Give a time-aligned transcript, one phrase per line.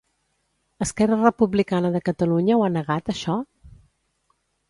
[0.85, 3.39] Esquerra Republicana de Catalunya ho ha negat, això?